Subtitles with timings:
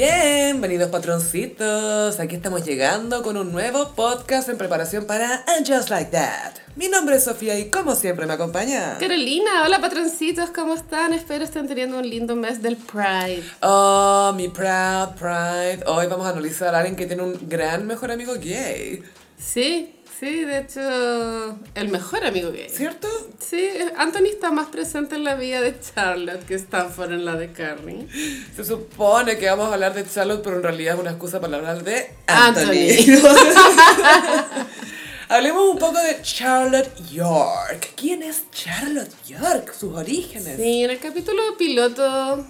[0.00, 6.10] Bienvenidos patroncitos, aquí estamos llegando con un nuevo podcast en preparación para And Just Like
[6.10, 6.54] That.
[6.74, 8.96] Mi nombre es Sofía y como siempre me acompaña.
[8.98, 11.12] Carolina, hola patroncitos, ¿cómo están?
[11.12, 13.44] Espero estén teniendo un lindo mes del Pride.
[13.60, 15.84] Oh, mi Proud Pride.
[15.86, 19.02] Hoy vamos a analizar a alguien que tiene un gran mejor amigo gay.
[19.40, 22.68] Sí, sí, de hecho, el mejor amigo gay.
[22.68, 23.08] ¿Cierto?
[23.38, 27.50] Sí, Anthony está más presente en la vida de Charlotte que Stanford en la de
[27.52, 28.06] Carrie.
[28.54, 31.56] Se supone que vamos a hablar de Charlotte, pero en realidad es una excusa para
[31.56, 33.16] hablar de Anthony.
[33.16, 34.66] Anthony.
[35.30, 37.92] Hablemos un poco de Charlotte York.
[37.94, 39.72] ¿Quién es Charlotte York?
[39.72, 40.56] Sus orígenes.
[40.56, 42.44] Sí, en el capítulo piloto,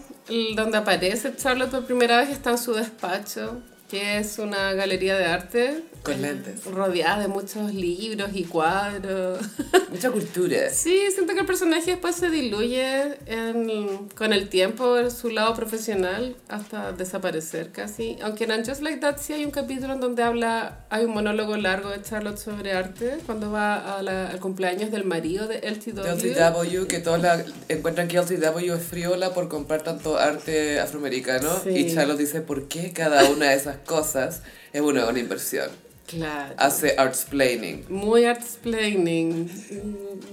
[0.56, 5.24] donde aparece Charlotte por primera vez, está en su despacho, que es una galería de
[5.24, 5.82] arte.
[6.02, 6.64] Con lentes.
[6.64, 9.38] Rodeada de muchos libros y cuadros.
[9.90, 10.70] Mucha cultura.
[10.72, 15.54] Sí, siento que el personaje después se diluye en- con el tiempo en su lado
[15.54, 18.16] profesional hasta desaparecer casi.
[18.22, 21.56] Aunque en Just Like That sí hay un capítulo en donde habla, hay un monólogo
[21.56, 26.06] largo de Charlotte sobre arte cuando va a la- al cumpleaños del marido de LTW.
[26.06, 31.50] LTW, que todos la, encuentran que LTW es friola por comprar tanto arte afroamericano.
[31.64, 31.70] Sí.
[31.70, 34.42] Y Charlotte dice, ¿por qué cada una de esas cosas
[34.72, 35.70] es una buena inversión?
[36.06, 36.54] Claro.
[36.56, 37.84] Hace artsplaining.
[37.88, 39.48] Muy artsplaining,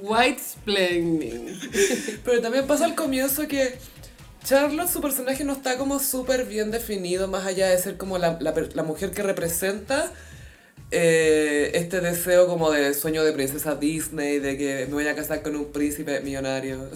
[0.02, 1.59] whitesplaining.
[2.26, 3.78] Pero también pasa al comienzo que
[4.44, 8.39] Charlotte, su personaje no está como súper bien definido, más allá de ser como la,
[8.39, 10.11] la, mujer que representa
[10.89, 15.44] eh, este deseo como de sueño de princesa Disney, de que me voy a casar
[15.44, 16.89] con un príncipe millonario.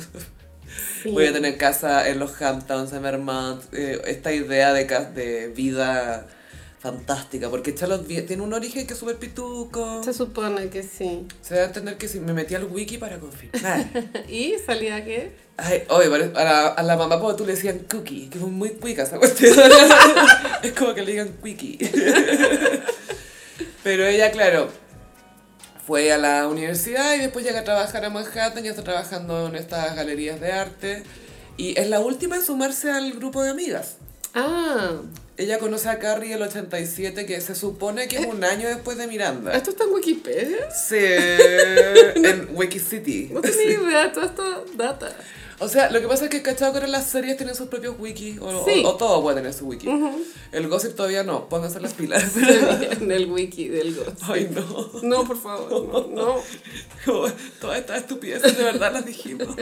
[1.04, 1.10] Sí.
[1.10, 3.62] Voy a tener casa en los Hamptons, en Vermont.
[3.74, 6.28] eh, esta idea de, de vida
[6.82, 10.04] fantástica, porque Charlotte tiene un origen que es súper pituco.
[10.04, 11.28] Se supone que sí.
[11.42, 13.86] Se da a entender que si me metí al wiki para confirmar.
[14.28, 15.32] ¿Y salía qué?
[15.58, 19.04] Ay, a la, a la mamá como tú le decían cookie, que es muy cuica
[19.04, 19.56] esa cuestión.
[20.64, 21.78] es como que le digan quickie.
[23.84, 24.70] Pero ella, claro,
[25.86, 29.56] fue a la universidad y después llega a trabajar a Manhattan y está trabajando en
[29.56, 31.04] estas galerías de arte.
[31.58, 33.98] Y es la última en sumarse al grupo de amigas.
[34.34, 35.02] Ah,
[35.38, 39.08] Ella conoce a Carrie el 87, que se supone que es un año después de
[39.08, 39.54] Miranda.
[39.54, 40.72] ¿esto está en Wikipedia?
[40.72, 43.30] Sí, en Wikicity.
[43.34, 44.44] No tenía idea de toda esta
[44.76, 45.16] data.
[45.62, 47.96] O sea, lo que pasa es que cachado que ahora las series tienen sus propios
[48.00, 48.82] wikis, o, Sí.
[48.84, 49.88] o, o todo puede tener su wiki.
[50.52, 52.24] El gossip todavía no, pónganse las pilas.
[53.00, 54.18] en el wiki del Ghost.
[54.24, 54.90] Ay, no.
[55.04, 56.36] No, por favor, no, no.
[57.06, 57.28] Como
[57.60, 59.48] Todas estas estupideces de verdad las dijimos.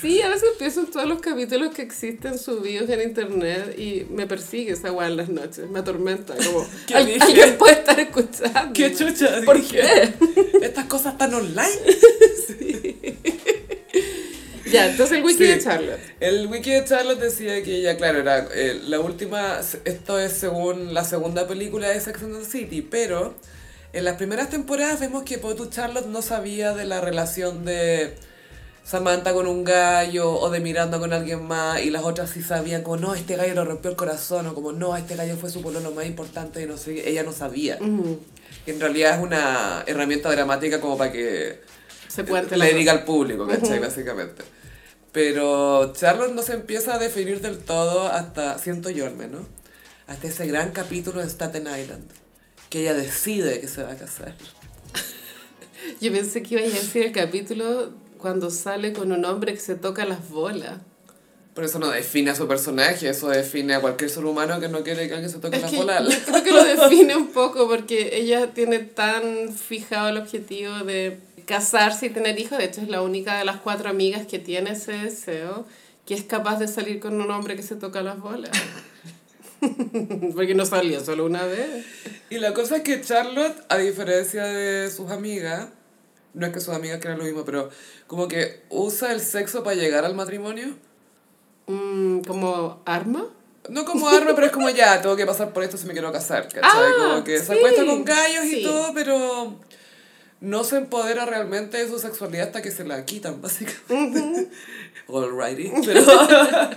[0.00, 4.26] Sí, a veces pienso en todos los capítulos que existen subidos en internet y me
[4.26, 7.20] persigue esa weá en las noches, me atormenta, como ¿Qué "Al- dije?
[7.20, 8.72] alguien puede estar escuchando.
[8.72, 9.42] ¿Qué chucha?
[9.44, 9.80] ¿Por dije?
[9.82, 10.14] qué?
[10.62, 11.68] Estas cosas están online.
[14.72, 15.50] Ya, entonces el wiki Sí.
[15.50, 16.00] de Charlotte.
[16.20, 20.94] El wiki de Charlotte decía que ella, claro, era eh, la última, esto es según
[20.94, 23.34] la segunda película de Sex and the City, pero
[23.92, 28.14] en las primeras temporadas vemos que Potu Charlotte no sabía de la relación de
[28.84, 32.82] Samantha con un gallo o de Miranda con alguien más y las otras sí sabían
[32.82, 35.62] como no, este gallo le rompió el corazón o como no, este gallo fue su
[35.62, 37.78] pololo más importante y no sé, ella no sabía.
[38.64, 41.60] Que en realidad es una herramienta dramática como para que
[42.08, 43.78] Se le diga al público, ¿cachai?
[43.78, 44.42] Básicamente.
[45.12, 49.42] Pero Charlotte no se empieza a definir del todo hasta, siento yo al menos,
[50.06, 52.04] hasta ese gran capítulo de Staten Island,
[52.68, 54.34] que ella decide que se va a casar.
[56.00, 59.74] Yo pensé que iba a decir el capítulo cuando sale con un hombre que se
[59.74, 60.78] toca las bolas.
[61.54, 64.84] Pero eso no define a su personaje, eso define a cualquier ser humano que no
[64.84, 66.00] quiere que alguien se toque Es la que bola.
[66.08, 71.18] yo creo que lo define un poco porque ella tiene tan fijado el objetivo de
[71.50, 72.58] casarse y tener hijos.
[72.58, 75.66] De hecho, es la única de las cuatro amigas que tiene ese deseo,
[76.06, 78.52] que es capaz de salir con un hombre que se toca las bolas.
[80.34, 81.84] porque no salía solo una vez.
[82.30, 85.66] Y la cosa es que Charlotte, a diferencia de sus amigas,
[86.34, 87.68] no es que sus amigas crean lo mismo, pero
[88.06, 90.76] como que usa el sexo para llegar al matrimonio.
[91.66, 93.26] Mm, como arma.
[93.68, 96.12] No como arma, pero es como ya, tengo que pasar por esto si me quiero
[96.12, 96.62] casar, ¿cachai?
[96.62, 98.62] Ah, como que se sí, acuesta con gallos y sí.
[98.62, 99.58] todo, pero
[100.40, 104.48] no se empodera realmente de su sexualidad hasta que se la quitan, básicamente.
[105.08, 105.72] Alrighty.
[105.84, 106.02] Pero,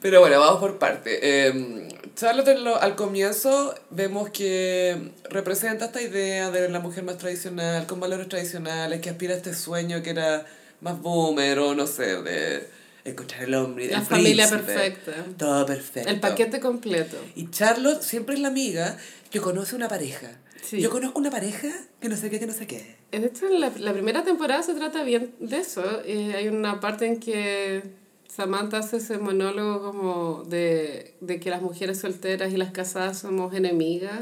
[0.00, 1.18] pero bueno, vamos por parte.
[1.22, 7.86] Eh, Charlotte lo- al comienzo vemos que representa esta idea de la mujer más tradicional,
[7.86, 10.46] con valores tradicionales, que aspira a este sueño que era
[10.80, 12.68] más boomer o no sé, de
[13.04, 14.72] encontrar el hombre La el familia príncipe.
[14.74, 15.24] perfecta.
[15.36, 16.08] Todo perfecto.
[16.10, 17.16] El paquete completo.
[17.34, 18.96] Y Charlotte siempre es la amiga
[19.30, 20.30] que conoce una pareja.
[20.62, 20.80] Sí.
[20.80, 21.68] Yo conozco una pareja
[22.00, 22.96] que no sé qué, que no sé qué.
[23.12, 25.82] De hecho, en la, la primera temporada se trata bien de eso.
[26.04, 27.82] Eh, hay una parte en que
[28.28, 33.54] Samantha hace ese monólogo como de, de que las mujeres solteras y las casadas somos
[33.54, 34.20] enemigas.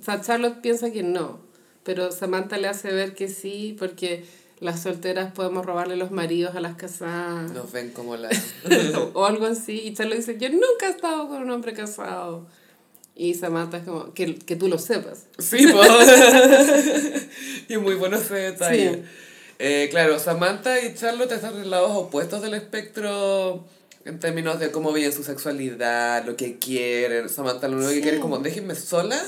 [0.00, 1.40] O sea, Charlotte piensa que no,
[1.82, 4.24] pero Samantha le hace ver que sí, porque
[4.60, 7.50] las solteras podemos robarle los maridos a las casadas.
[7.52, 8.30] Nos ven como la...
[9.14, 9.80] o algo así.
[9.84, 12.46] Y Charlotte dice, yo nunca he estado con un hombre casado.
[13.16, 15.26] Y Samantha es como, que, que tú lo sepas.
[15.38, 17.28] Sí, pues.
[17.68, 18.94] y muy bueno ese detalle.
[18.94, 19.02] Sí.
[19.60, 23.64] Eh, claro, Samantha y Charlotte están en lados opuestos del espectro
[24.04, 27.28] en términos de cómo viven su sexualidad, lo que quieren.
[27.28, 28.02] Samantha lo único que Sí.
[28.02, 29.18] quiere es como, déjenme sola,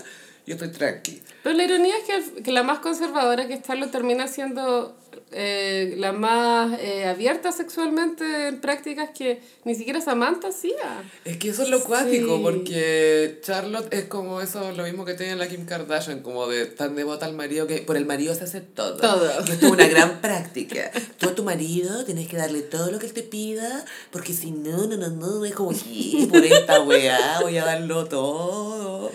[0.46, 1.22] yo estoy tranqui.
[1.44, 4.96] Pero la ironía es que, que la más conservadora que Charlotte termina siendo
[5.32, 11.02] eh, la más eh, abierta sexualmente en prácticas que ni siquiera Samantha hacía.
[11.24, 12.42] Es que eso es lo cuático, Sí.
[12.42, 16.94] porque Charlotte es como eso, lo mismo que tiene la Kim Kardashian, como de tan
[16.96, 18.96] devota al marido que por el marido se hace todo.
[18.96, 19.30] Todo.
[19.46, 20.90] Y esto es una gran práctica.
[21.19, 24.50] Tú a tu marido tienes que darle todo lo que él te pida, porque si
[24.50, 29.10] no, no, no, no, es como que por esta weá voy a darlo todo.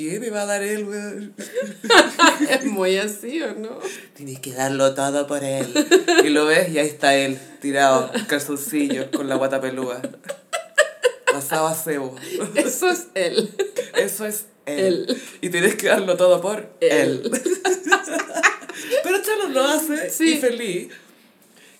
[0.00, 1.34] ¿Qué me va a dar él, weón?
[2.48, 3.78] Es muy así, ¿o no?
[4.14, 5.66] Tienes que darlo todo por él.
[6.24, 10.00] Y lo ves y ahí está él, tirado, en calzoncillos, con la guata pelúa.
[11.30, 12.16] Pasado a cebo.
[12.54, 13.50] Eso es él.
[13.94, 15.06] Eso es él.
[15.10, 15.22] Él.
[15.42, 17.20] Y tienes que darlo todo por él.
[17.22, 17.42] Él.
[19.02, 20.32] Pero Charlotte lo hace Sí.
[20.32, 20.88] y feliz.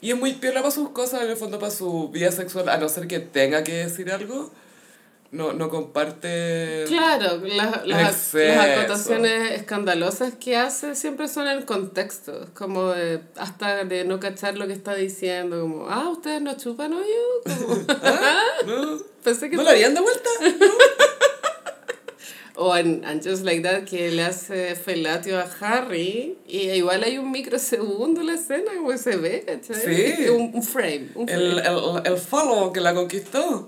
[0.02, 2.76] Y es muy piola para sus cosas, en el fondo para su vida sexual, a
[2.76, 4.52] no ser que tenga que decir algo.
[5.32, 6.85] No, no comparte...
[6.88, 13.85] Claro, las, las, las acotaciones escandalosas que hace siempre son en contexto, como de, hasta
[13.85, 17.05] de no cachar lo que está diciendo, como, ah, ustedes no chupan hoyo,
[17.44, 17.77] como,
[18.67, 18.99] ¿No?
[19.23, 20.29] pensé que ¿No lo harían de vuelta?
[22.62, 27.31] O en Just Like That, que le hace felatio a Harry, y igual hay un
[27.31, 30.15] microsegundo en la escena, como se ve, ¿cachai?
[30.15, 30.29] Sí.
[30.29, 31.09] Un, un frame.
[31.15, 32.00] Un El, frame.
[32.05, 33.67] el, el follow que la conquistó.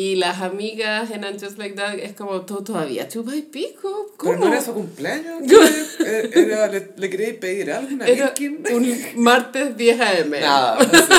[0.00, 4.14] Y las amigas en And Just Like That es como, ¿tú todavía chupas y pico?
[4.16, 4.44] Pero ¿Cómo?
[4.44, 5.42] no era su cumpleaños.
[5.48, 6.30] ¿qué?
[6.34, 7.88] Era, le, ¿Le quería pedir algo?
[7.92, 8.32] ¿Una Era
[8.70, 10.30] un martes 10 AM.
[10.40, 11.12] Nada, así,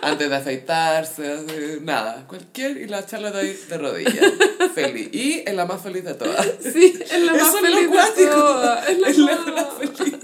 [0.00, 4.32] antes de afeitarse, así, nada, cualquier, y la charla de de rodillas,
[4.74, 6.46] feliz, y es la más feliz de todas.
[6.72, 8.88] Sí, es la más Eso feliz de todas.
[8.88, 9.66] Es la Es la más- más
[9.98, 10.14] feliz.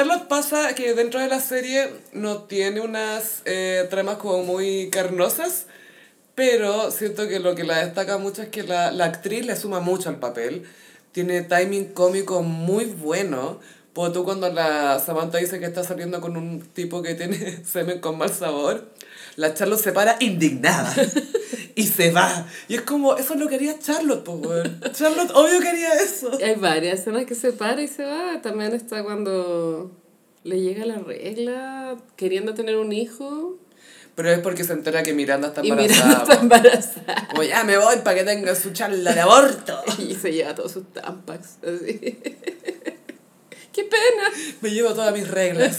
[0.00, 5.66] Charlotte pasa que dentro de la serie no tiene unas eh, tramas como muy carnosas,
[6.34, 9.80] pero siento que lo que la destaca mucho es que la, la actriz le suma
[9.80, 10.62] mucho al papel.
[11.12, 13.60] Tiene timing cómico muy bueno.
[13.92, 18.00] Pues tú cuando la Samantha dice que está saliendo con un tipo que tiene semen
[18.00, 18.88] con mal sabor,
[19.36, 20.94] la Charlotte se para indignada
[21.74, 22.46] y se va.
[22.68, 24.80] Y es como, eso es lo que haría Charlotte, pues, weón.
[24.92, 26.30] Charlotte obvio que haría eso.
[26.42, 28.40] Hay varias escenas que se para y se va.
[28.42, 29.90] También está cuando
[30.44, 33.58] le llega la regla queriendo tener un hijo
[34.14, 36.06] Pero es porque se entera que Miranda está y embarazada.
[36.06, 37.28] Miranda está embarazada.
[37.28, 39.82] Como ya me voy para que tenga su charla de aborto.
[39.98, 41.58] Y se lleva todos sus tampax.
[41.62, 41.98] Así.
[43.72, 44.24] ¡Qué pena!
[44.60, 45.78] Me llevo todas mis reglas.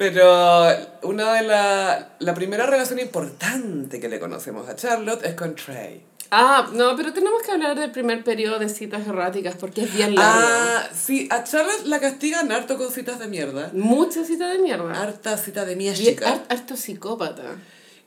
[0.00, 0.66] Pero
[1.02, 2.04] una de las...
[2.20, 6.02] La primera relación importante que le conocemos a Charlotte es con Trey.
[6.30, 10.14] Ah, no, pero tenemos que hablar del primer periodo de citas erráticas porque es bien
[10.14, 10.40] largo.
[10.42, 13.72] Ah, sí, a Charlotte la castigan harto con citas de mierda.
[13.74, 14.90] Mucha cita de mierda.
[15.02, 16.00] Harta cita de mierda.
[16.26, 17.56] har- harto psicópata.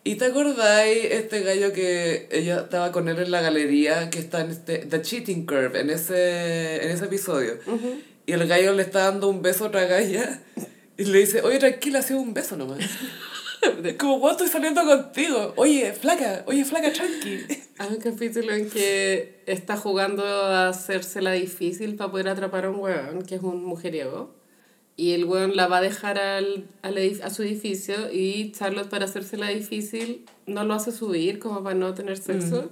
[0.04, 4.42] ¿Y te acordáis este gallo que ella estaba con él en la galería que está
[4.42, 7.60] en este The Cheating Curve en ese, en ese episodio?
[8.26, 10.42] Y el gallo le está dando un beso a otra galla
[10.98, 12.80] y le dice, oye, tranquila, ha sido un beso nomás.
[13.98, 15.54] Como, "Guau, estoy saliendo contigo.
[15.56, 17.40] Oye, flaca, oye, flaca, tranqui.
[17.78, 22.80] Hay un capítulo en que está jugando a hacérsela difícil para poder atrapar a un
[22.80, 24.36] weón, que es un mujeriego.
[24.96, 29.06] Y el weón la va a dejar al, al a su edificio y Charlotte para
[29.06, 32.70] hacérsela difícil no lo hace subir como para no tener sexo.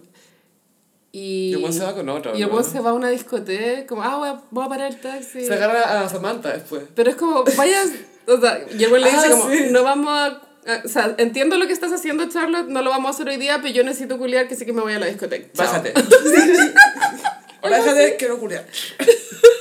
[1.14, 2.54] Y, Y el weón se va con otro, Y el ¿no?
[2.56, 5.46] weón se va a una discoteca, como, ah, voy a, voy a parar el taxi.
[5.46, 6.84] Se agarra a Samantha después.
[6.94, 7.82] Pero es como, vaya,
[8.28, 9.68] o sea, y el güey le dice Ah, como, sí.
[9.72, 10.42] no vamos a,
[10.86, 13.60] o sea, entiendo lo que estás haciendo, Charlotte, no lo vamos a hacer hoy día,
[13.62, 15.48] pero yo necesito culiar, que sí que me voy a la discoteca.
[15.56, 15.94] Bájate.
[17.62, 18.66] Bájate, quiero culiar.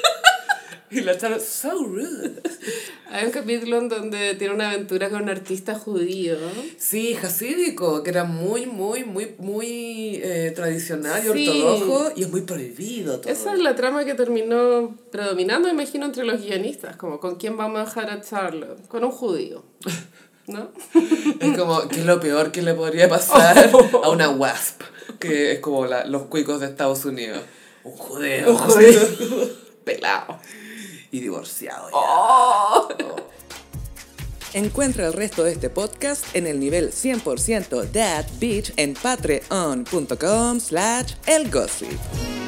[0.90, 2.40] y la Charlotte, so rude.
[3.12, 6.36] Hay un capítulo en donde tiene una aventura con un artista judío.
[6.78, 11.48] Sí, jasídico, que era muy, muy, muy, muy eh, tradicional y Sí.
[11.60, 13.32] ortodoxo y es muy prohibido todo.
[13.32, 17.80] Esa es la trama que terminó predominando, imagino, entre los guionistas, como con quién vamos
[17.80, 19.64] a dejar a Charlotte, con un judío,
[20.46, 20.70] ¿no?
[21.40, 23.70] Es como, que es lo peor que le podría pasar
[24.04, 24.82] a una wasp,
[25.18, 27.40] que es como la, los cuicos de Estados Unidos.
[27.82, 28.50] Un judeo.
[28.50, 29.00] Un judío.
[29.84, 30.38] Pelado.
[31.10, 31.88] Y divorciado.
[31.92, 32.88] Oh.
[34.52, 41.14] Encuentra el resto de este podcast en el nivel 100% That Beach en patreon.com slash
[41.26, 42.39] elgossip.